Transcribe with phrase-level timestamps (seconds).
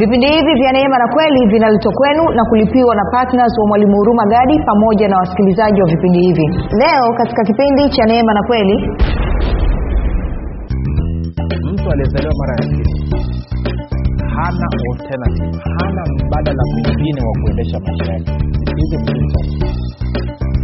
[0.00, 4.24] vipindi hivi vya neema na kweli vinaletwa kwenu na kulipiwa na ptns wa mwalimu huruma
[4.34, 6.46] gadi pamoja na wasikilizaji wa vipindi hivi.
[6.82, 8.76] Leo katika kipindi cha neema na kweli.
[11.72, 12.94] Mtu aliyezaliwa mara ya pili.
[14.36, 14.66] Hana
[15.78, 18.32] hana mbadala mwingine wa kuendesha maisha yake.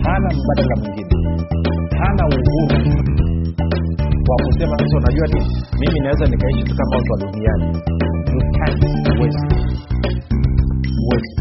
[0.07, 1.17] Hana mbadala mwingine.
[2.01, 2.57] Hana uhuru
[4.31, 5.47] wa kusema sasa unajua nini?
[5.81, 7.83] Mimi naweza nikaishi tu kama watu wa duniani
[9.17, 9.47] Huwezi.
[11.01, 11.37] Huwezi.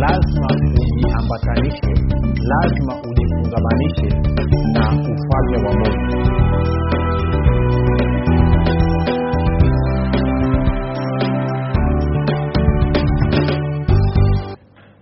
[0.00, 0.46] lazima
[0.80, 1.90] ujiambatanishe
[2.50, 4.08] lazima ujifungamanishe
[4.72, 6.29] na ufalme wa mungu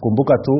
[0.00, 0.54] kumbuka tu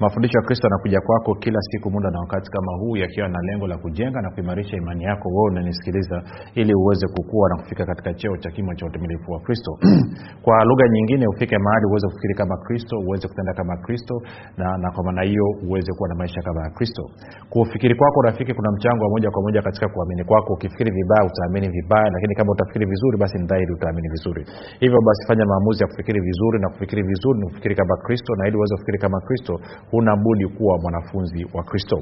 [0.00, 3.66] mafundisho ya kristo yanakuja kwako kila siku muda na wakati kama huu yakiwa na lengo
[3.66, 5.28] la kujenga na kuimarisha imani yako.
[5.28, 6.22] Wewe unanisikiliza
[6.54, 9.70] ili uweze kukua na kufika katika cheo cha kimo cha utimilifu wa kristo.
[10.44, 14.14] Kwa lugha nyingine ufike mahali uweze kufikiri kama kristo uweze kutenda kama kristo
[14.56, 17.02] na, na kwa maana hiyo uweze kuwa na maisha kama ya kristo.
[17.50, 20.52] Kufikiri kwako rafiki kuna mchango wa moja kwa moja katika kuamini kwako.
[20.52, 24.42] Ukifikiri vibaya utaamini vibaya lakini kama utafikiri vizuri basi ni dhahiri utaamini vizuri.
[24.80, 28.48] Hivyo basi fanya maamuzi ya kufikiri vizuri na kufikiri vizuri ni kufikiri kama kristo na
[28.48, 31.96] ili uweze kufikiri kama kristo huna budi kuwa mwanafunzi wa kristo.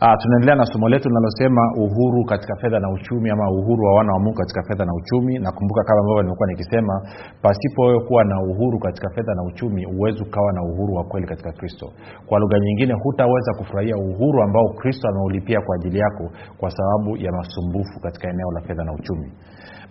[0.00, 4.12] Ah, tunaendelea na somo letu linalosema uhuru katika fedha na uchumi ama uhuru wa wana
[4.12, 5.38] wa mungu katika fedha na uchumi.
[5.38, 6.94] Nakumbuka kama ambavyo nimekuwa nikisema
[7.42, 11.26] pasipo wewe kuwa na uhuru katika fedha na uchumi huwezi ukawa na uhuru wa kweli
[11.26, 11.86] katika kristo.
[12.26, 17.32] Kwa lugha nyingine hutaweza kufurahia uhuru ambao kristo ameulipia kwa ajili yako kwa sababu ya
[17.32, 19.32] masumbufu katika eneo la fedha na uchumi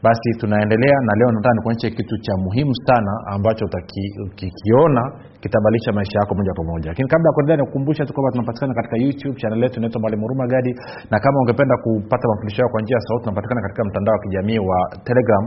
[0.05, 5.01] basi tunaendelea na leo nataka nikuonyeshe kitu cha muhimu sana ambacho utakikiona
[5.43, 6.87] kitabadilisha maisha yako moja kwa moja.
[6.91, 10.45] Lakini kabla ya kuendelea nikukumbusha tu kwamba tunapatikana katika youtube chanel yetu inaitwa mwalimu huruma
[10.53, 10.71] gadi.
[11.11, 14.59] Na kama ungependa kupata mafundisho yao kwa njia ya sauti tunapatikana katika mtandao wa kijamii
[14.69, 15.45] wa telegram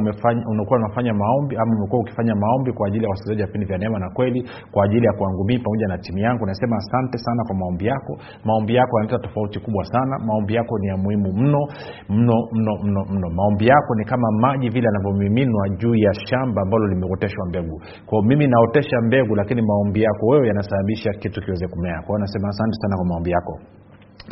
[0.51, 3.99] unakuwa unafanya maombi ama umekuwa ukifanya maombi kwa ajili ya wasikilizaji wa vipindi vya neema
[3.99, 6.47] na kweli kwa ajili ya kwangu mii pamoja na timu yangu.
[6.47, 8.19] Nasema asante sana kwa maombi yako.
[8.45, 10.19] Maombi yako yanaleta tofauti kubwa sana.
[10.27, 11.61] Maombi yako ni ya muhimu mno
[12.09, 16.87] mno mno mno mno maombi yako ni kama maji vile yanavyomiminwa juu ya shamba ambalo
[16.87, 17.81] limeoteshwa mbegu.
[18.07, 22.03] Kwao mimi naotesha mbegu lakini maombi yako wewe yanasababisha kitu kiweze kumea.
[22.07, 23.59] Kwao nasema asante sana kwa maombi yako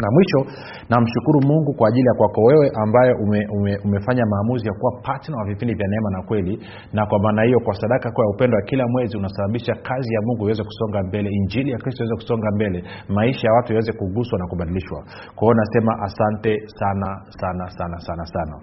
[0.02, 0.40] na mwisho
[0.90, 5.36] namshukuru mungu kwa ajili ya kwako wewe ambaye ume, ume, umefanya maamuzi ya kuwa patna
[5.38, 6.54] wa vipindi vya neema na kweli
[6.92, 10.20] na kwa maana hiyo kwa sadaka kwa ya upendo wa kila mwezi unasababisha kazi ya
[10.26, 14.38] mungu iweze kusonga mbele injili ya kristo iweze kusonga mbele maisha ya watu iweze kuguswa
[14.38, 15.04] na kubadilishwa.
[15.36, 17.08] Kwao nasema asante sana
[17.40, 18.54] sana sana sana sana.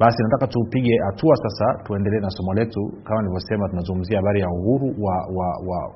[0.00, 2.80] Basi nataka tupige hatua sasa tuendelee na somo letu.
[3.04, 5.94] Kama nilivyosema tunazungumzia habari ya uhuru wa, wa, wa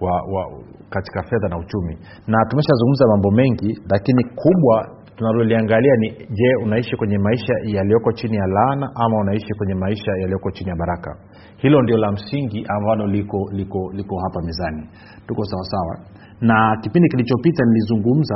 [0.00, 0.42] wa, wa
[0.90, 1.98] katika fedha na uchumi.
[2.26, 8.46] Na tumeshazungumza mambo mengi lakini kubwa tunaloliangalia ni je unaishi kwenye maisha yaliyoko chini ya
[8.46, 11.16] laana ama unaishi kwenye maisha yaliyoko chini ya baraka?
[11.56, 14.88] Hilo ndio la msingi ambalo liko liko liko hapa mezani.
[15.26, 15.98] Tuko sawasawa
[16.40, 18.34] na kipindi kilichopita nilizungumza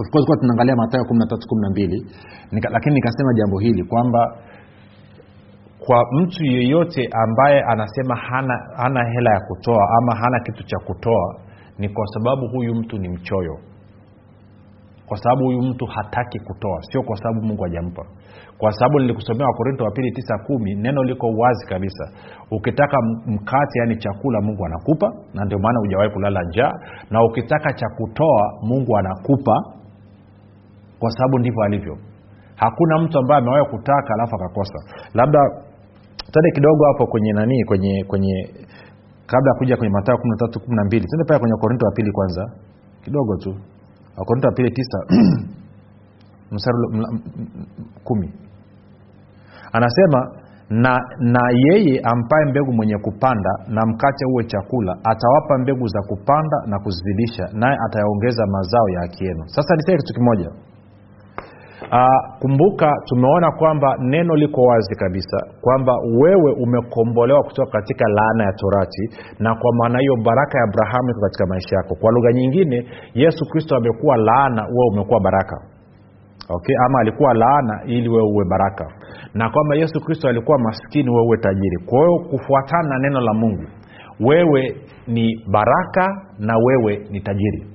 [0.00, 2.06] of course kuwa tunaangalia matayo kumi na tatu kumi na mbili
[2.52, 4.38] Nika, lakini nikasema jambo hili kwamba
[5.86, 11.34] kwa mtu yeyote ambaye anasema hana, hana hela ya kutoa ama hana kitu cha kutoa
[11.78, 13.58] ni kwa sababu huyu mtu ni mchoyo.
[15.06, 18.02] Kwa sababu huyu mtu hataki kutoa sio kwa sababu mungu hajampa.
[18.58, 22.04] Kwa sababu nilikusomea wakorinto wa pili tisa kumi neno liko wazi kabisa.
[22.50, 22.96] Ukitaka
[23.26, 26.72] mkate yaani chakula mungu anakupa na ndio maana hujawahi kulala njaa.
[27.10, 29.54] Na ukitaka cha kutoa mungu anakupa
[30.98, 31.98] kwa sababu ndivyo alivyo.
[32.56, 34.78] Hakuna mtu ambaye amewahi kutaka alafu akakosa.
[35.14, 35.38] Labda
[36.32, 38.34] tende kidogo hapo kwenye nani kwenye kwenye
[39.26, 41.86] kabla ya kuja kwenye matayo kumi na tatu kumi na mbili tuende pale kwenye wakorinto
[41.86, 42.42] wa pili kwanza.
[43.04, 43.50] Kidogo tu.
[44.18, 44.98] Wakorinto wa pili tisa
[46.52, 46.76] mstari
[48.04, 48.32] kumi.
[49.72, 56.00] Anasema na na yeye ampaye mbegu mwenye kupanda na mkate uwe chakula atawapa mbegu za
[56.08, 60.50] kupanda na kuzidisha naye atayaongeza mazao ya haki yenu sasa nisee kitu kimoja
[61.92, 65.92] uh, kumbuka tumeona kwamba neno liko wazi kabisa kwamba
[66.22, 71.20] wewe umekombolewa kutoka katika laana ya torati na kwa maana hiyo baraka ya abrahamu iko
[71.20, 71.94] katika maisha yako.
[72.00, 75.56] Kwa lugha nyingine yesu kristo amekuwa laana wewe umekuwa baraka.
[76.48, 78.84] Okay ama alikuwa laana ili wewe uwe baraka.
[79.34, 81.76] Na kwamba yesu kristo alikuwa maskini wewe uwe tajiri.
[81.86, 83.64] Kwa hiyo kufuatana na neno la mungu
[84.20, 86.06] wewe ni baraka
[86.38, 87.66] na wewe ni tajiri.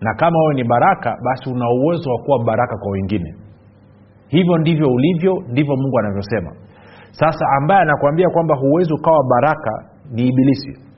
[0.00, 3.34] Na kama wewe ni baraka basi una uwezo wa kuwa baraka kwa wengine
[4.28, 6.50] hivyo ndivyo ulivyo ndivyo mungu anavyosema.
[7.10, 9.70] Sasa ambaye anakuambia kwamba huwezi ukawa baraka
[10.12, 10.88] ni ibilisi.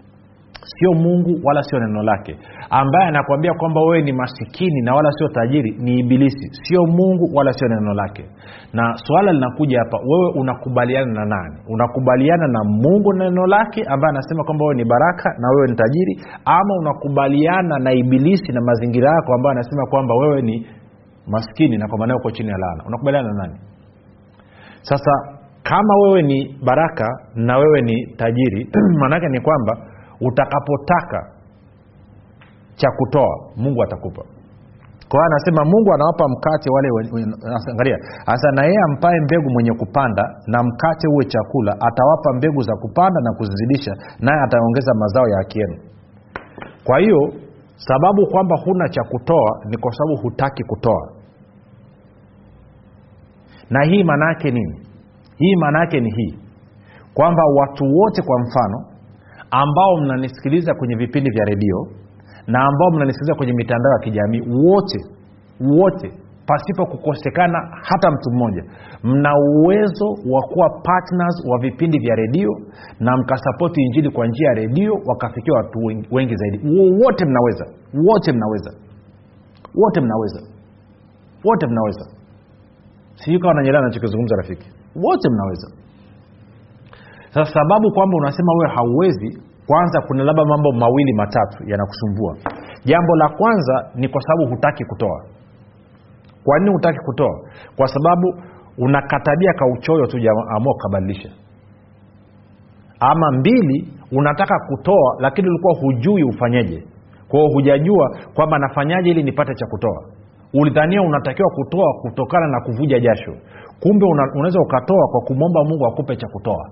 [0.79, 2.37] Sio mungu wala sio neno lake.
[2.71, 6.49] Ambaye anakuambia kwamba wewe ni masikini na wala sio tajiri ni ibilisi.
[6.63, 8.25] Sio mungu wala sio neno lake.
[8.73, 11.57] Na swala linakuja hapa wewe unakubaliana na nani?
[11.69, 15.77] Unakubaliana na mungu na neno lake ambaye anasema kwamba wewe ni baraka na wewe ni
[15.77, 20.67] tajiri ama unakubaliana na ibilisi na mazingira yako ambayo anasema kwamba wewe ni
[21.31, 22.85] maskini na kwa maana uko chini ya laana.
[22.87, 23.61] Unakubaliana na nani?
[24.83, 25.13] Sasa
[25.63, 28.69] kama wewe ni baraka na wewe ni tajiri
[29.01, 29.77] maanaake ni kwamba
[30.21, 31.33] utakapotaka
[32.75, 34.23] cha kutoa mungu atakupa.
[35.11, 36.89] Kwa anasema mungu anawapa mkate wale
[37.73, 42.77] angalia sasa na yeye ampae mbegu mwenye kupanda na mkate uwe chakula atawapa mbegu za
[42.77, 45.61] kupanda na kuzizidisha naye ataongeza mazao ya haki
[46.85, 47.33] kwa hiyo
[47.77, 51.20] sababu kwamba huna cha kutoa ni kwa sababu hutaki kutoa
[53.71, 54.81] na hii maana yake nini?
[55.37, 56.39] Hii maana yake ni hii.
[57.15, 58.85] Kwamba watu wote kwa mfano
[59.51, 61.87] ambao mnanisikiliza kwenye vipindi vya redio
[62.47, 64.99] na ambao mnanisikiliza kwenye mitandao ya kijamii wote
[65.61, 66.13] wote
[66.47, 68.65] pasipo kukosekana hata mtu mmoja
[69.05, 72.51] mna uwezo wa kuwa partners wa vipindi vya redio
[73.01, 76.59] na mkasapoti injili kwa njia ya redio wakafikia watu wengi, wengi zaidi.
[77.05, 77.65] Wote mnaweza
[78.09, 78.71] wote mnaweza
[79.75, 80.41] wote mnaweza
[81.45, 82.05] wote mnaweza
[83.25, 84.69] sijui kawa nanyelea nachokizungumza rafiki.
[85.05, 85.69] Wote mnaweza.
[87.35, 92.37] Sasa sababu kwamba unasema wewe hauwezi kwanza kuna labda mambo mawili matatu yanakusumbua.
[92.85, 95.25] Jambo la kwanza ni kwa sababu hutaki kutoa.
[96.45, 97.41] Kwa nini hutaki kutoa?
[97.77, 98.35] Kwa sababu
[98.79, 100.17] unakatabia kauchoyo tu
[100.57, 101.29] amua ukabadilisha
[103.01, 106.85] ama mbili unataka kutoa lakini ulikuwa hujui ufanyeje.
[107.29, 110.05] Kwao hujajua kwamba nafanyaje ili nipate cha kutoa
[110.55, 113.33] ulidhania unatakiwa kutoa kutokana na kuvuja jasho.
[113.81, 116.71] Kumbe una, unaweza ukatoa kwa kumwomba mungu akupe cha kutoa.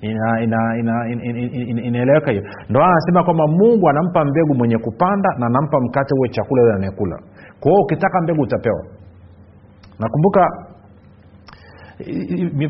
[0.00, 2.42] Inaeleweka ina, ina, ina, ina, ina hiyo?
[2.68, 7.16] Ndo anasema kwamba mungu anampa mbegu mwenye kupanda na anampa mkate uwe chakula ule anayekula.
[7.60, 8.82] Kwa hiyo ukitaka mbegu utapewa.
[9.98, 10.48] Nakumbuka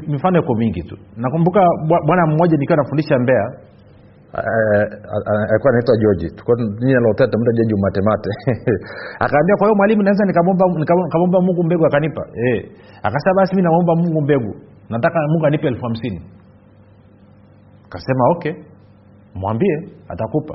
[0.09, 0.97] mifano iko mingi tu.
[1.17, 1.61] Nakumbuka
[2.07, 3.45] bwana mmoja nikiwa nafundisha mbea
[5.51, 6.27] alikuwa anaitwa joji
[7.39, 8.31] mta joji umatemate
[9.21, 12.23] akaambia kwa hiyo mwalimu naweza nikamwomba mungu mbegu akanipa.
[12.49, 12.71] E.
[13.03, 14.55] akasema basi mi namwomba mungu mbegu.
[14.89, 16.21] Nataka mungu anipe elfu hamsini.
[17.89, 18.53] Kasema okay
[19.35, 20.55] mwambie atakupa.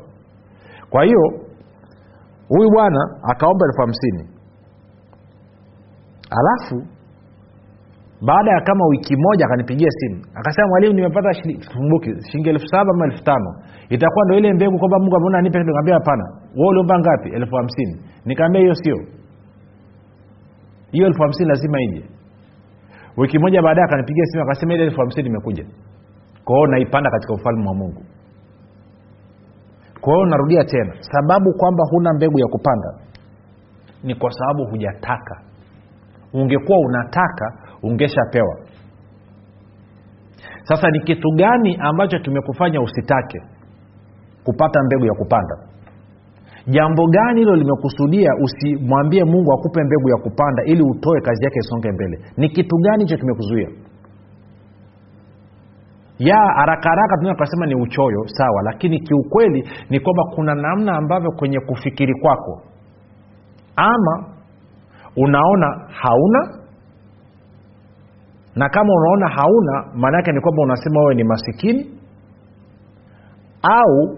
[0.89, 1.21] Kwa hiyo
[2.47, 4.29] huyu bwana akaomba elfu hamsini.
[6.29, 6.87] Alafu
[8.21, 10.21] baada ya kama wiki moja akanipigia simu.
[10.35, 11.29] Akasema mwalimu nimepata
[11.73, 13.55] kumbuki shilingi elfu saba ama elfu tano.
[13.89, 16.23] Itakuwa ndo ile mbegu kwamba mungu ameona nipe nikamwambia hapana.
[16.55, 17.29] Wewe uliomba ngapi?
[17.29, 18.01] Elfu hamsini.
[18.25, 18.95] Nikaambia hiyo sio.
[20.91, 22.03] Hiyo elfu hamsini lazima ije.
[23.17, 25.65] Wiki moja baadaye akanipigia simu akasema ile elfu hamsini imekuja.
[26.45, 28.03] Kwao naipanda katika ufalme wa mungu.
[30.01, 30.93] Kwa hiyo narudia tena.
[30.99, 32.93] Sababu kwamba huna mbegu ya kupanda
[34.03, 35.41] ni kwa sababu hujataka.
[36.33, 37.53] Ungekuwa unataka
[37.83, 38.55] ungeshapewa.
[40.63, 43.41] Sasa ni kitu gani ambacho kimekufanya usitake
[44.43, 45.55] kupata mbegu ya kupanda?
[46.67, 51.91] Jambo gani hilo limekusudia usimwambie mungu akupe mbegu ya kupanda ili utoe kazi yake isonge
[51.91, 52.17] mbele?
[52.37, 53.67] Ni kitu gani hicho kimekuzuia?
[56.19, 61.31] Ya haraka haraka tunaweza tukasema ni uchoyo sawa lakini kiukweli ni kwamba kuna namna ambavyo
[61.31, 62.61] kwenye kufikiri kwako
[63.75, 64.25] ama
[65.17, 65.67] unaona
[66.01, 66.59] hauna
[68.55, 71.91] na kama unaona hauna maana yake ni kwamba unasema wewe ni masikini
[73.61, 74.17] au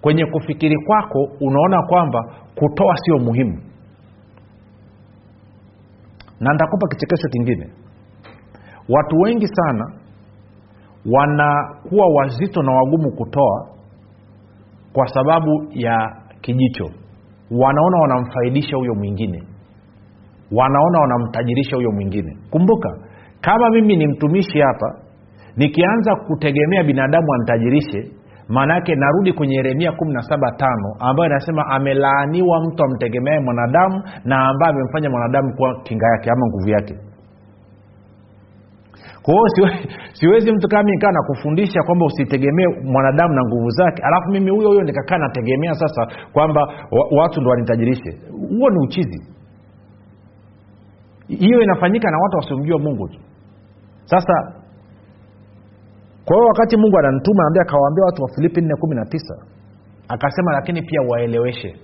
[0.00, 3.58] kwenye kufikiri kwako unaona kwamba kutoa sio muhimu.
[6.40, 7.70] Na nitakupa kichekesho kingine.
[8.88, 9.92] Watu wengi sana
[11.12, 13.68] wanakuwa wazito na wagumu kutoa
[14.92, 16.84] kwa sababu ya kijicho.
[17.50, 19.42] Wanaona wanamfaidisha huyo mwingine.
[20.52, 22.36] Wanaona wanamtajirisha huyo mwingine.
[22.50, 22.88] Kumbuka
[23.40, 24.94] kama mimi ni mtumishi hapa
[25.56, 28.12] nikianza kutegemea binadamu anitajirishe
[28.48, 35.54] maanaake narudi kwenye yeremia 17 ambayo inasema amelaaniwa mtu amtegemeae mwanadamu na ambaye amemfanya mwanadamu
[35.56, 36.94] kuwa kinga yake ama nguvu yake.
[39.22, 44.50] Kwa siwezi, siwezi mtu kama nikaa nakufundisha kwamba usitegemee mwanadamu na nguvu zake alafu mimi
[44.50, 46.60] huyo huyo nikakaa nategemea sasa kwamba
[47.18, 48.10] watu ndo wanitajirishe.
[48.58, 49.37] Huo ni uchizi
[51.28, 53.18] hiyo inafanyika na watu wasiomjua mungu tu.
[54.04, 54.52] Sasa
[56.24, 59.36] kwa hiyo wakati mungu ananituma ambia akawaambia watu wa filipi 4
[60.08, 61.76] akasema lakini pia waeleweshe.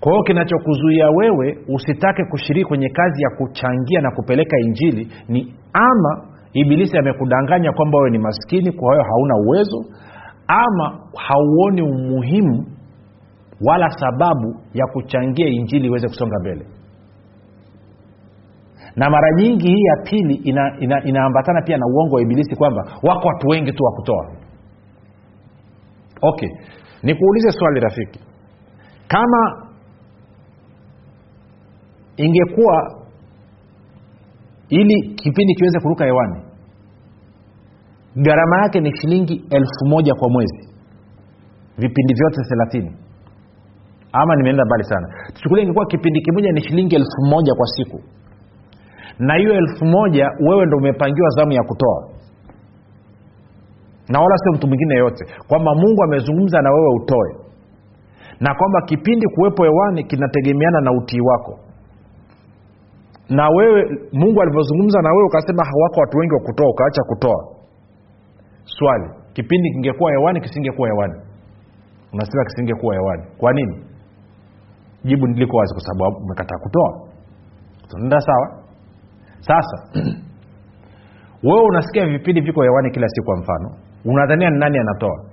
[0.00, 6.26] Kwa hiyo kinachokuzuia wewe usitake kushiriki kwenye kazi ya kuchangia na kupeleka injili ni ama
[6.52, 9.84] ibilisi amekudanganya kwamba wewe ni maskini kwa hiyo hauna uwezo
[10.46, 12.66] ama hauoni umuhimu
[13.66, 16.66] wala sababu ya kuchangia injili iweze kusonga mbele
[18.96, 22.82] na mara nyingi hii ya pili ina, ina, inaambatana pia na uongo wa ibilisi kwamba
[23.02, 24.26] wako watu wengi tu wakutoa
[26.22, 26.48] okay.
[27.02, 28.20] Nikuulize swali rafiki.
[29.08, 29.68] Kama
[32.16, 33.00] ingekuwa
[34.68, 36.42] ili kipindi kiweze kuruka hewani
[38.16, 40.68] gharama yake ni shilingi elfu moja kwa mwezi.
[41.78, 42.96] Vipindi vyote thelathini.
[44.12, 45.08] Ama nimeenda mbali sana.
[45.34, 48.00] Tuchukulia ingekuwa kipindi kimoja ni shilingi elfu moja kwa siku
[49.18, 52.08] na hiyo elfu moja wewe ndo umepangiwa zamu ya kutoa.
[54.08, 57.36] Na wala sio mtu mwingine yeyote kwamba mungu amezungumza na wewe utoe.
[58.40, 61.58] Na kwamba kipindi kuwepo hewani kinategemeana na utii wako.
[63.28, 67.48] Na wewe mungu alivyozungumza na wewe ukasema hawako watu wengi wa kutoa ukaacha kutoa.
[68.64, 71.14] Swali kipindi kingekuwa hewani kisingekuwa hewani?
[72.12, 73.22] Unasema kisingekuwa hewani.
[73.38, 73.84] Kwa nini?
[75.04, 77.08] Jibu niliko wazi kwa sababu umekataa kutoa.
[77.88, 78.63] Tunaenda sawa
[79.46, 79.76] sasa
[81.48, 83.70] wewe unasikia vipindi viko hewani kila siku kwa mfano
[84.04, 85.24] unadhania ni nani anatoa?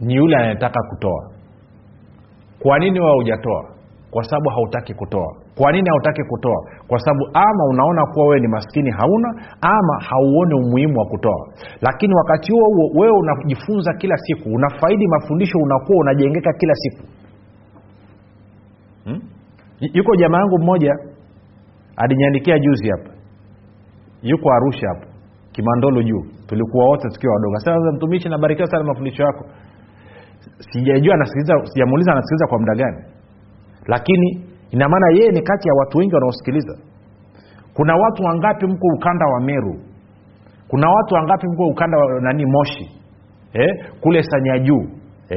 [0.00, 1.30] Ni yule anayetaka kutoa.
[2.62, 3.64] Kwa nini wewe hujatoa?
[4.10, 5.36] Kwa sababu hautaki kutoa.
[5.58, 6.60] Kwa nini hautaki kutoa?
[6.88, 9.28] Kwa sababu ama unaona kuwa wewe ni maskini hauna
[9.60, 11.48] ama hauoni umuhimu wa kutoa.
[11.80, 17.06] Lakini wakati huo huo wewe unajifunza kila siku unafaidi mafundisho unakuwa unajengeka kila siku.
[19.04, 19.20] Hmm?
[19.92, 20.94] yuko jamaa yangu mmoja
[21.96, 23.10] aliniandikia juzi hapa.
[24.22, 25.06] Yuko arusha hapo
[25.52, 26.22] kimandolo juu.
[26.46, 27.58] Tulikuwa wote tukiwa wadogo.
[27.58, 29.44] Sasa mtumishi nabarikiwa sana mafundisho yako.
[30.72, 31.14] Sijajua
[31.64, 33.04] sijamuuliza anasikiliza kwa muda gani.
[33.86, 36.78] Lakini ina maana yeye ni kati ya watu wengi wanaosikiliza.
[37.74, 39.76] Kuna watu wangapi mko ukanda wa meru?
[40.68, 42.90] Kuna watu wangapi mko ukanda wa nani moshi?
[43.52, 43.84] Eh?
[44.00, 44.86] kule sanya juu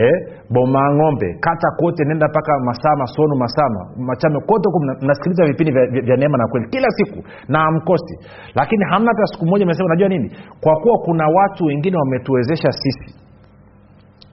[0.04, 0.14] eh?
[0.54, 1.30] bomaa ng'ombe.
[1.46, 3.82] Kata kote nenda mpaka masaa masonu masama.
[4.08, 4.68] Machame kote
[5.02, 6.68] mnasikiliza vipindi vya, vya, vya neema na kweli.
[6.70, 8.16] Kila siku na amkosi
[8.56, 10.32] lakini hamna hata siku moja mesema najua nini?
[10.62, 13.20] Kwa kuwa kuna watu wengine wametuwezesha sisi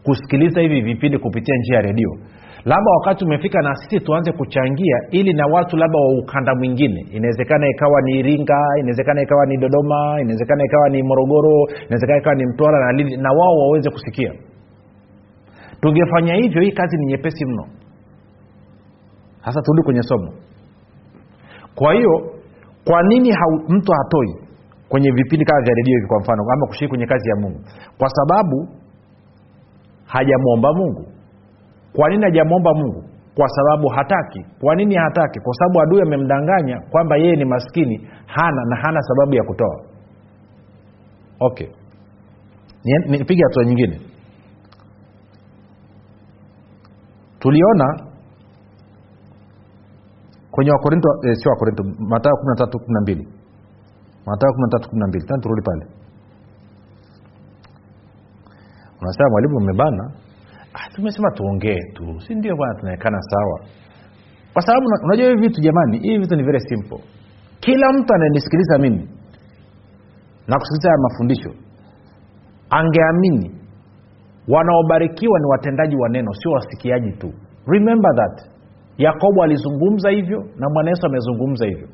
[0.04, 2.10] kusikiliza hivi vipindi kupitia njia ya redio.
[2.64, 7.06] Labda wakati umefika na sisi tuanze kuchangia ili na watu labda wa ukanda mwingine.
[7.12, 12.46] Inawezekana ikawa ni iringa inawezekana ikawa ni dodoma inawezekana ikawa ni morogoro inawezekana ikawa ni
[12.46, 14.32] mtwara na lili na wao waweze kusikia
[15.82, 17.66] tungefanya hivyo hii kazi ni nyepesi mno.
[19.44, 20.32] Sasa turudi kwenye somo.
[21.74, 22.32] Kwa hiyo
[22.84, 23.32] kwa nini
[23.68, 24.36] mtu hatoi
[24.88, 27.60] kwenye vipindi kama vya redio hivi kwa mfano ama kushiriki kwenye kazi ya mungu?
[27.98, 28.68] Kwa sababu
[30.06, 31.06] hajamwomba mungu.
[31.96, 33.04] Kwa nini hajamwomba mungu?
[33.34, 34.46] Kwa sababu hataki.
[34.60, 35.40] Kwa nini hataki?
[35.40, 39.80] Kwa sababu adui amemdanganya kwamba yeye ni maskini hana na hana sababu ya kutoa.
[41.40, 41.66] Okay.
[43.08, 44.00] Nipige hatua nyingine
[47.42, 47.86] tuliona
[50.50, 53.24] kwenye wakorinto eh, sio wakorinto matayo kumi na tatu kumi na mbili.
[54.26, 55.24] Matayo kumi na tatu kumi na mbili.
[55.26, 55.84] Tena turudi pale.
[59.00, 60.04] Unasema mwalimu umebana
[60.74, 62.20] ah, tumesema tuongee tu.
[62.26, 63.60] Si ndio bwana tunaonekana sawa?
[64.52, 66.98] Kwa sababu unajua hivi vitu jamani hivi vitu ni very simple.
[67.60, 69.08] Kila mtu anayenisikiliza mimi
[70.48, 71.50] na kusikiliza haya mafundisho
[72.70, 73.61] angeamini
[74.48, 77.32] wanaobarikiwa ni watendaji wa neno sio wasikiaji tu.
[77.66, 78.48] Remember that.
[78.98, 81.88] Yakobo alizungumza hivyo na bwana yesu amezungumza hivyo.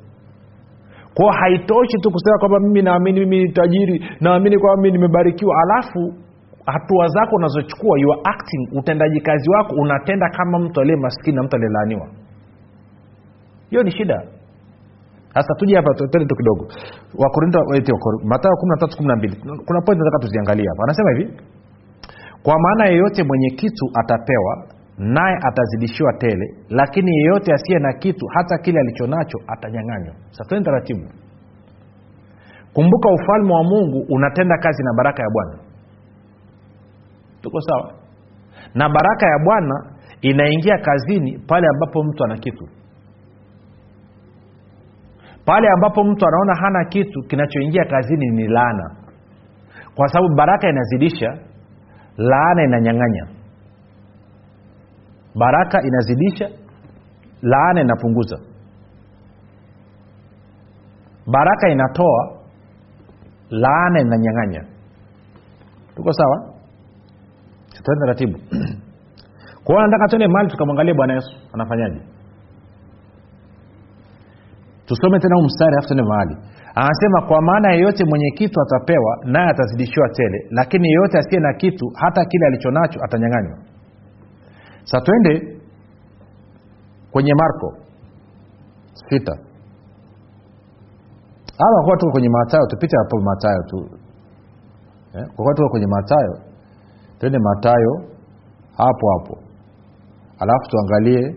[1.15, 5.55] Kwao haitoshi tu kusema kwamba mimi naamini mimi ni tajiri naamini kwamba mimi nimebarikiwa.
[5.63, 6.15] Alafu
[6.67, 11.43] hatua zako unazochukua you are acting utendaji kazi wako unatenda kama mtu aliye maskini na
[11.43, 12.07] mtu aliyelaaniwa.
[13.71, 14.23] Hiyo ni shida.
[15.35, 16.67] Sasa tuje hapa tende tu kidogo.
[17.19, 17.59] Wakorinto
[18.25, 19.37] matayo kumi na tatu kumi na mbili.
[19.67, 20.83] Kuna pointi nataka tuziangalie hapa.
[20.85, 21.33] Anasema hivi
[22.43, 24.67] kwa maana yeyote mwenye kitu atapewa
[24.99, 30.15] naye atazidishiwa tele lakini yeyote asiye na kitu hata kile alicho nacho atanyang'anywa.
[30.31, 31.09] Sasa taratibu.
[32.73, 35.59] Kumbuka ufalme wa mungu unatenda kazi na baraka ya bwana.
[37.43, 37.93] Tuko sawa?
[38.75, 42.69] Na baraka ya bwana inaingia kazini pale ambapo mtu ana kitu.
[45.45, 48.97] Pale ambapo mtu anaona hana kitu kinachoingia kazini ni laana.
[49.95, 51.39] Kwa sababu baraka inazidisha
[52.19, 53.25] laana inanyang'anya.
[55.35, 56.49] Baraka inazidisha
[57.43, 58.37] laana inapunguza.
[61.27, 62.39] Baraka inatoa
[63.51, 64.63] laana inanyang'anya.
[65.97, 66.55] Tuko sawa?
[67.85, 68.39] Tuende taratibu.
[69.65, 71.37] Kwao nataka tuende mahali tukamwangalia bwana yesu.
[71.53, 72.01] Anafanyaje?
[74.87, 76.37] Tusome tena huu mstari alafu tuende mahali
[76.75, 81.87] anasema kwa maana yeyote mwenye kitu atapewa naye atazidishiwa tele lakini yeyote asiye na kitu
[81.95, 83.59] hata kile alichonacho atanyang'anywa.
[84.85, 85.59] Sa twende
[87.11, 87.75] kwenye marko
[89.09, 89.33] sita.
[91.59, 93.89] Ama kuwa tuko kwenye matayo tupite hapo matayo tu.
[95.15, 95.27] Eh?
[95.37, 96.39] kuwa tuko kwenye matayo
[97.19, 97.93] twende matayo
[98.77, 99.39] hapo hapo.
[100.39, 101.37] Alafu tuangalie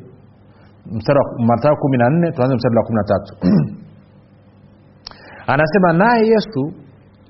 [0.85, 3.35] mstari wa matayo kumi na nne tuanze mstari wa kumi na tatu
[5.53, 6.73] anasema naye yesu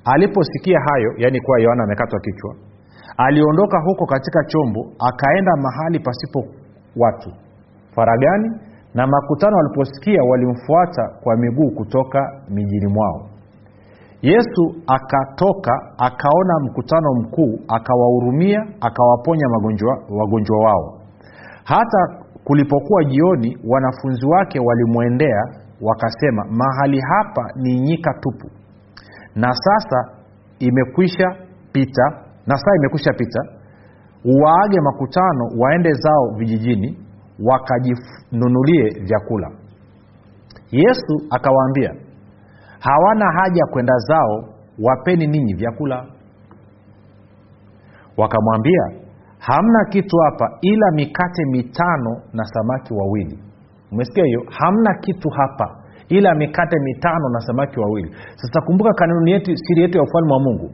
[0.05, 2.55] aliposikia hayo yaani kuwa yohana amekatwa kichwa
[3.17, 6.45] aliondoka huko katika chombo akaenda mahali pasipo
[6.95, 7.29] watu.
[7.95, 8.49] Faragani
[8.93, 13.27] na makutano waliposikia walimfuata kwa miguu kutoka mijini mwao.
[14.21, 19.47] Yesu akatoka akaona mkutano mkuu akawahurumia akawaponya
[20.09, 20.97] wagonjwa wao.
[21.63, 25.41] Hata kulipokuwa jioni wanafunzi wake walimwendea
[25.81, 28.49] wakasema mahali hapa ni nyika tupu.
[29.35, 30.09] Na sasa
[30.59, 31.35] imekwisha
[31.71, 32.03] pita
[32.47, 33.39] na saa imekwisha pita.
[34.43, 36.99] Waage makutano waende zao vijijini
[37.43, 39.51] wakajinunulie vyakula.
[40.71, 41.93] Yesu akawaambia
[42.79, 44.43] hawana haja kwenda zao
[44.79, 46.05] wapeni ninyi vyakula.
[48.17, 48.81] Wakamwambia
[49.39, 53.39] hamna kitu hapa ila mikate mitano na samaki wawili.
[53.91, 54.41] Umesikia hiyo?
[54.49, 55.80] Hamna kitu hapa
[56.17, 58.15] ila mikate mitano na samaki wawili.
[58.35, 60.71] Sasa kumbuka kanuni yetu siri yetu ya ufalme wa mungu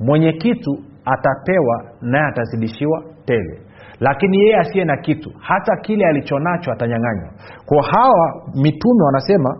[0.00, 3.60] mwenye kitu atapewa naye atazidishiwa tele.
[4.00, 7.30] Lakini yeye asiye na kitu hata kile alichonacho atanyang'anywa.
[7.66, 9.56] Kwa hawa mitume wanasema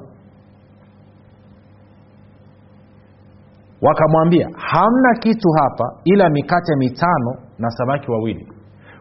[3.82, 8.46] wakamwambia hamna kitu hapa ila mikate mitano na samaki wawili.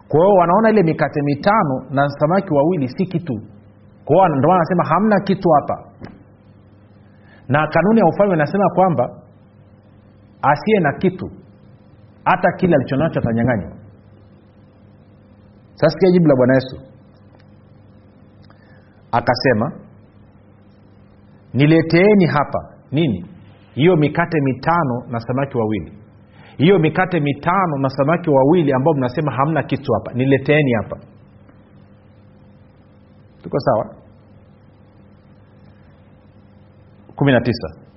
[0.07, 3.33] Kwa hiyo wanaona ile mikate mitano na samaki wawili si kitu.
[4.05, 5.88] Kwa hiyo ndio anasema hamna kitu hapa
[7.49, 9.21] na kanuni ya ufalme inasema kwamba
[10.41, 11.31] asiye na kitu
[12.25, 13.71] hata kile alichonacho atanyang'anywa
[15.75, 16.77] sasa sikia jibu la bwana yesu.
[19.11, 19.71] Akasema
[21.53, 23.25] nileteeni hapa nini?
[23.73, 25.93] Hiyo mikate mitano na samaki wawili.
[26.57, 30.13] Hiyo mikate mitano na samaki wawili ambao mnasema hamna kitu hapa.
[30.13, 30.97] Nileteeni hapa.
[33.43, 33.95] Tuko sawa
[37.21, 37.89] 19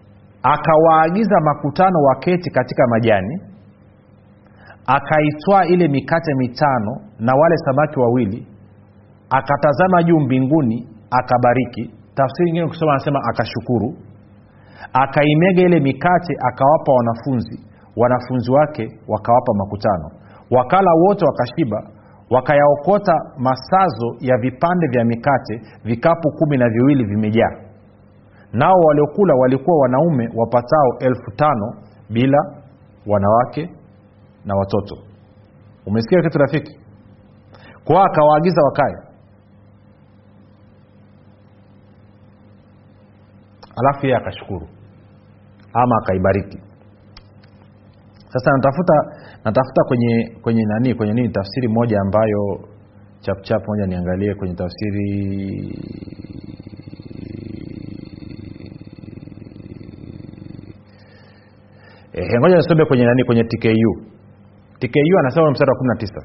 [0.42, 3.40] akawaagiza makutano waketi katika majani
[4.86, 8.46] akaitwaa ile mikate mitano na wale samaki wawili
[9.30, 11.94] akatazama juu mbinguni akabariki.
[12.14, 13.94] Tafsiri ingine kusoma anasema akashukuru.
[14.92, 17.66] Akaimega ile mikate akawapa wanafunzi.
[17.96, 20.10] Wanafunzi wake wakawapa makutano.
[20.50, 21.82] Wakala wote wakashiba
[22.30, 27.56] wakayaokota masazo ya vipande vya mikate vikapu kumi na viwili vimejaa
[28.52, 31.74] nao waliokula walikuwa wanaume wapatao elfu tano
[32.10, 32.38] bila
[33.06, 33.70] wanawake
[34.44, 34.96] na watoto.
[35.86, 36.80] Umesikia kitu rafiki?
[37.84, 38.94] Kwao akawaagiza wakae.
[43.76, 44.68] Alafu yeye akashukuru.
[45.74, 46.58] Ama akaibariki.
[48.28, 48.94] Sasa natafuta
[49.44, 52.68] natafuta kwenye kwenye nani kwenye nini tafsiri moja ambayo
[53.20, 55.08] chapchap moja niangalie kwenye tafsiri
[62.12, 63.92] e, ngoja nisome kwenye nani kwenye tku
[64.78, 66.22] tku anasema mstari wa 19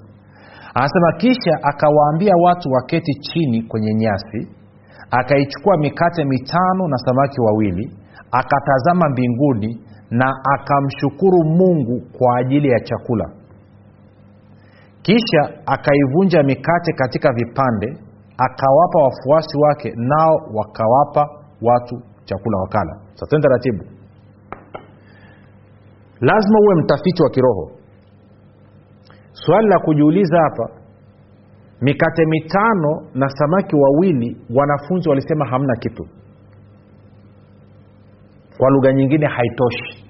[0.73, 4.47] anasema kisha akawaambia watu waketi chini kwenye nyasi
[5.11, 7.91] akaichukua mikate mitano na samaki wawili
[8.31, 13.29] akatazama mbinguni na akamshukuru mungu kwa ajili ya chakula.
[15.01, 17.97] Kisha akaivunja mikate katika vipande
[18.37, 21.29] akawapa wafuasi wake nao wakawapa
[21.61, 22.99] watu chakula wakala.
[23.13, 23.83] Sasa taratibu
[26.21, 27.71] lazima uwe mtafiti wa kiroho.
[29.31, 30.69] Swali la kujiuliza hapa
[31.81, 36.07] mikate mitano na samaki wawili wanafunzi walisema hamna kitu.
[38.57, 40.05] Kwa lugha nyingine haitoshi.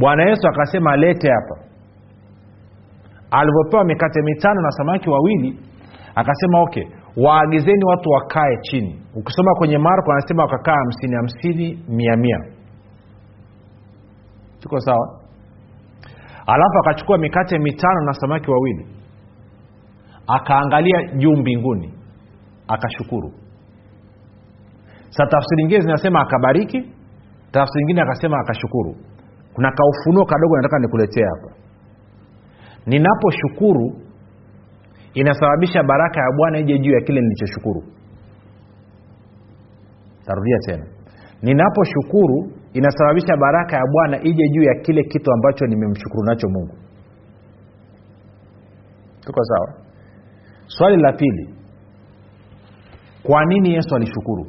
[0.00, 1.60] Bwana yesu akasema lete hapa.
[3.30, 5.58] Alivyopewa mikate mitano na samaki wawili
[6.14, 6.84] akasema okay
[7.16, 9.02] waagizeni watu wakae chini.
[9.14, 12.38] Ukisoma kwenye marko anasema wakakaa hamsini hamsini mia mia
[14.60, 15.20] tuko sawa?
[16.46, 18.86] Alafu akachukua mikate mitano na samaki wawili.
[20.26, 21.94] Akaangalia juu mbinguni.
[22.68, 23.32] Akashukuru.
[25.10, 26.78] Sa tafsiri nyingine zinasema akabariki.
[27.52, 28.96] Tafsiri nyingine akasema akashukuru.
[29.54, 31.54] Kuna kaufunuo kadogo nataka nikuletee hapa.
[32.86, 34.00] Ninaposhukuru
[35.14, 37.82] inasababisha baraka ya bwana ije juu ya kile nilichoshukuru.
[40.26, 40.86] Tarudia tena.
[41.42, 46.74] Ninaposhukuru inasababisha baraka ya bwana ije juu ya kile kitu ambacho nimemshukuru nacho mungu.
[49.20, 49.74] Tuko sawa?
[50.66, 51.54] Swali la pili.
[53.22, 54.46] Kwa nini yesu alishukuru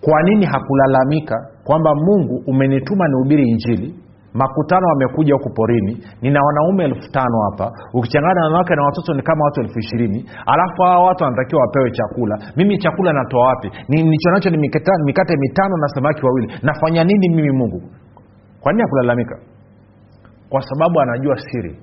[0.00, 3.94] kwa nini hakulalamika kwamba mungu umenituma nihubiri injili
[4.34, 6.04] makutano wamekuja huku porini.
[6.22, 7.70] Nina wanaume elfu tano hapa.
[7.94, 10.30] Ukichangana na wanawake na watoto ni kama watu elfu ishirini.
[10.46, 12.38] Alafu hawa watu wanatakiwa wapewe chakula.
[12.56, 13.70] Mimi chakula natoa wapi?
[13.88, 16.52] Nichonacho ni, ni mikate, mikate mitano na samaki wawili.
[16.62, 17.82] Nafanya nini mimi mungu?
[18.60, 19.38] Kwa nini akulalamika
[20.48, 21.78] kwa sababu anajua siri.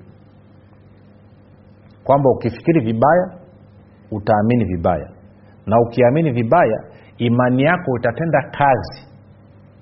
[2.04, 3.26] Kwamba ukifikiri vibaya
[4.10, 5.08] utaamini vibaya.
[5.66, 6.78] Na ukiamini vibaya
[7.18, 9.09] imani yako itatenda kazi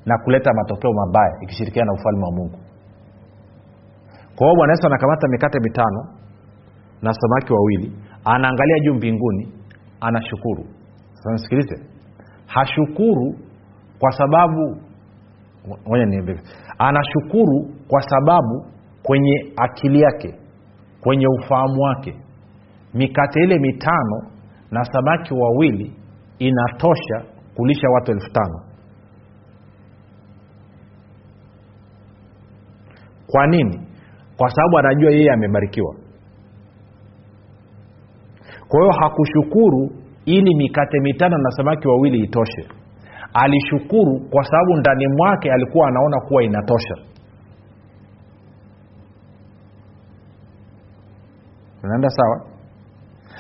[0.09, 2.59] na kuleta matokeo mabaya ikishirikiana na ufalme wa mungu.
[4.37, 6.01] Kwa hiyo bwana yesu anakamata mikate mitano
[7.03, 7.93] na samaki wawili
[8.25, 9.53] anaangalia juu mbinguni
[10.01, 10.65] anashukuru.
[11.13, 11.77] Sasa
[12.47, 13.35] hashukuru
[13.99, 14.77] kwa sababu
[15.89, 16.41] ngoja niambie.
[16.79, 18.67] Anashukuru kwa sababu
[19.03, 20.35] kwenye akili yake
[21.01, 22.17] kwenye ufahamu wake
[22.95, 24.23] mikate ile mitano
[24.71, 25.97] na samaki wawili
[26.39, 27.23] inatosha
[27.57, 28.61] kulisha watu elfu tano
[33.31, 33.81] kwa nini?
[34.37, 35.95] Kwa sababu anajua yeye amebarikiwa.
[38.69, 39.91] Kwa hiyo hakushukuru
[40.25, 42.69] ili mikate mitano na samaki wawili itoshe.
[43.35, 46.95] Alishukuru kwa sababu ndani mwake alikuwa anaona kuwa inatosha.
[51.85, 52.47] Unaenda sawa?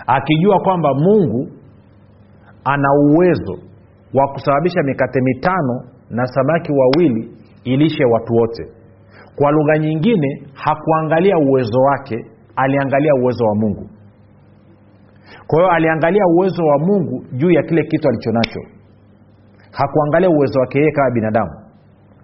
[0.06, 1.48] Akijua kwamba mungu
[2.64, 3.52] ana uwezo
[4.14, 7.30] wa kusababisha mikate mitano na samaki wawili
[7.64, 8.64] ilishe watu wote
[9.38, 12.16] kwa lugha nyingine hakuangalia uwezo wake
[12.56, 13.86] aliangalia uwezo wa mungu.
[15.46, 18.60] Kwa hiyo aliangalia uwezo wa mungu juu ya kile kitu alichonacho.
[19.72, 21.50] Hakuangalia uwezo wake yeye kama binadamu.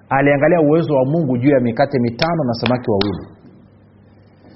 [0.08, 3.26] Aliangalia uwezo wa mungu juu ya mikate mitano na samaki wawili.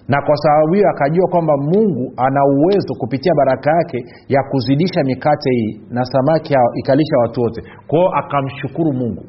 [0.09, 5.51] Na kwa sababu hiyo akajua kwamba mungu ana uwezo kupitia baraka yake ya kuzidisha mikate
[5.51, 7.63] hii na samaki hao ikalisha watu wote.
[7.87, 9.25] Kwao akamshukuru mungu.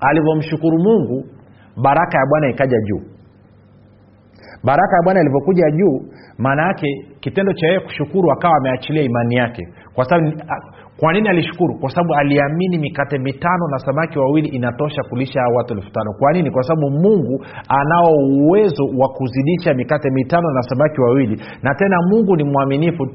[0.00, 1.24] Alivyomshukuru mungu
[1.76, 3.00] baraka ya bwana ikaja juu.
[4.64, 6.00] Baraka ya bwana ilivyokuja juu
[6.38, 6.86] maana yake
[7.20, 9.68] kitendo cha yeye kushukuru akawa ameachilia imani yake.
[9.94, 10.32] Kwa sababu
[11.00, 11.78] kwa nini alishukuru?
[11.78, 16.12] Kwa sababu aliamini mikate mitano na samaki wawili inatosha kulisha hao watu elfu tano.
[16.18, 16.50] Kwa nini?
[16.50, 21.42] Kwa sababu mungu anao uwezo wa kuzidisha mikate mitano na samaki wawili.
[21.62, 23.06] Na tena mungu ni mwaminifu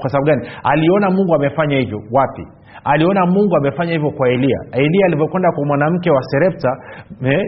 [0.00, 0.48] kwa sababu gani?
[0.64, 1.98] Aliona mungu amefanya hivyo.
[2.12, 2.46] Wapi
[2.84, 6.68] aliona mungu amefanya hivyo kwa eliya eliya alivyokwenda kwa mwanamke wa serepta
[7.24, 7.42] eh,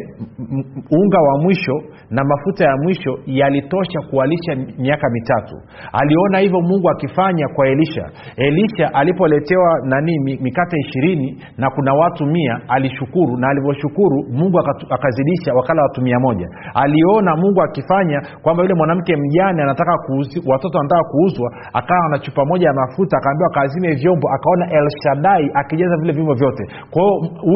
[0.91, 1.73] unga wa mwisho
[2.11, 5.57] na mafuta ya mwisho yalitosha kualisha miaka mitatu.
[5.93, 8.05] Aliona hivyo mungu akifanya kwa elisha.
[8.37, 14.59] Elisha alipoletewa nani mikate ishirini na kuna watu mia alishukuru na alivyoshukuru mungu
[14.91, 16.47] akazidisha wakala watu mia moja.
[16.75, 22.45] Aliona mungu akifanya kwamba yule mwanamke mjane anataka kuuzi, watoto anataka kuuzwa akawa na chupa
[22.45, 24.67] moja ya mafuta akaambiwa kaazime vyombo akaona
[25.17, 26.65] elshadai akijaza vile vyombo vyote.
[26.91, 27.03] Kwa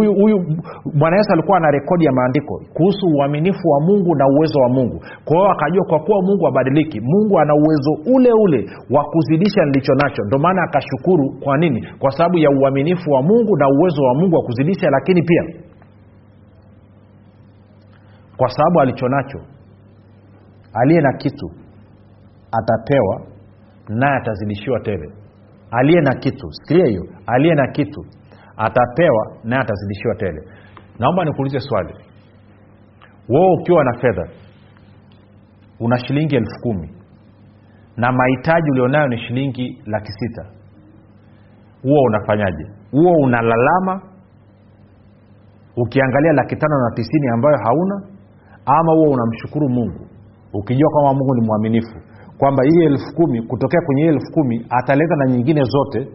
[0.01, 0.39] hiyo huyu
[0.99, 5.01] bwana yesu alikuwa ana rekodi ya maandiko kuhusu uaminifu wa mungu na uwezo wa mungu.
[5.25, 10.23] Kwa akajua kwa kuwa mungu abadiliki mungu ana uwezo ule ule wa kuzidisha nilicho nacho.
[10.27, 11.25] Ndio maana akashukuru.
[11.45, 11.87] Kwa nini?
[11.99, 15.43] Kwa sababu ya uaminifu wa mungu na uwezo wa mungu wa kuzidisha lakini pia
[18.37, 19.39] kwa sababu alicho nacho
[20.75, 21.51] aliye na kitu
[22.53, 23.21] atapewa
[23.89, 25.11] naye atazidishiwa tele
[25.71, 28.05] aliye na kitu sikilia hiyo aliye na kitu
[28.57, 30.43] atapewa naye atazidishiwa tele.
[30.99, 31.95] Naomba nikuulize swali.
[33.29, 34.29] Wewe ukiwa na fedha
[35.81, 36.91] una shilingi elfu kumi
[37.97, 40.47] na mahitaji ulionayo ni shilingi laki sita.
[41.83, 42.65] Huo unafanyaje?
[42.91, 44.03] Huo unalalama
[45.77, 48.03] ukiangalia laki tano na tisini ambayo hauna
[48.67, 50.07] ama huo unamshukuru mungu
[50.55, 51.97] ukijua kwamba mungu ni mwaminifu
[52.41, 56.09] kwamba hii elfu kumi kutokea kwenye hii elfu kumi ataleta na nyingine zote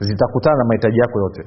[0.00, 1.42] zitakutana na mahitaji yako yote.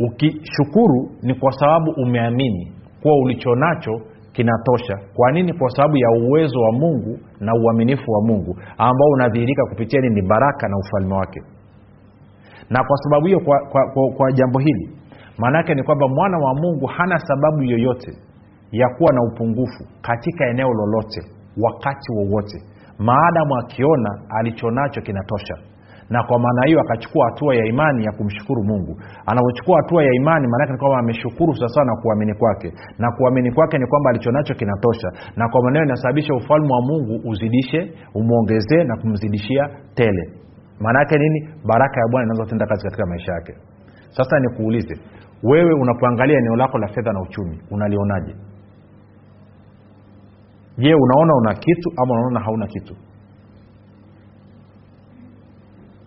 [0.00, 3.92] Ukishukuru ni kwa sababu umeamini kuwa ulicho nacho
[4.32, 4.98] kinatosha.
[5.16, 5.52] Kwa nini?
[5.52, 10.22] Kwa sababu ya uwezo wa mungu na uaminifu wa mungu ambao unadhihirika kupitia nini?
[10.22, 11.40] Baraka na ufalme wake.
[12.70, 14.90] Na kwa sababu hiyo kwa, kwa, kwa, kwa jambo hili
[15.38, 18.12] maana yake ni kwamba mwana wa mungu hana sababu yoyote
[18.72, 21.20] ya kuwa na upungufu katika eneo lolote
[21.62, 22.58] wakati wowote
[22.98, 25.54] maadamu akiona alichonacho kinatosha.
[26.10, 28.96] Na kwa maana hiyo akachukua hatua ya imani ya kumshukuru mungu.
[29.26, 32.72] Anapochukua hatua ya imani maanake ni kwamba ameshukuru sasa na kuamini kwake.
[32.98, 35.08] Na kuamini kwake ni kwamba alichonacho kinatosha.
[35.36, 40.32] Na kwa maana hiyo inasababisha ufalme wa mungu uzidishe umwongezee na kumzidishia tele.
[40.80, 41.48] Maana yake nini?
[41.66, 43.52] Baraka ya bwana inaweza kutenda kazi katika maisha yake.
[44.10, 44.94] Sasa nikuulize
[45.42, 48.34] wewe unapoangalia eneo lako la fedha na uchumi unalionaje
[50.78, 52.94] je unaona una kitu ama unaona hauna kitu?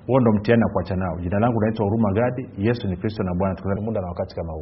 [0.08, 1.20] Huo ndo mtihani na kuacha nao.
[1.20, 2.50] Jina langu naitwa huruma gadi.
[2.58, 3.82] Yesu ni kristo na bwana.
[3.82, 4.62] Muda na wakati kama huu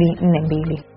[0.00, 0.89] Billy Neville.